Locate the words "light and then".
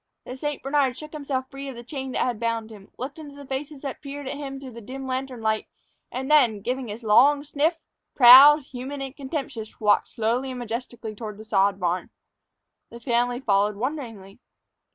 5.41-6.61